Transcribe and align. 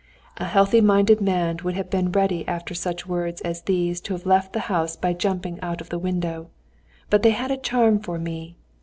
A 0.37 0.45
healthy 0.45 0.81
minded 0.81 1.21
man 1.21 1.57
would 1.63 1.75
have 1.75 1.91
been 1.91 2.11
ready 2.11 2.43
after 2.47 2.73
such 2.73 3.05
words 3.05 3.39
as 3.41 3.61
these 3.61 4.01
to 4.01 4.13
have 4.15 4.25
left 4.25 4.51
the 4.51 4.61
house 4.61 4.95
by 4.95 5.13
jumping 5.13 5.61
out 5.61 5.79
of 5.79 5.89
the 5.89 5.99
window; 5.99 6.49
but 7.11 7.21
they 7.21 7.29
had 7.29 7.51
a 7.51 7.55
charm 7.57 7.99
for 7.99 8.17
me. 8.17 8.55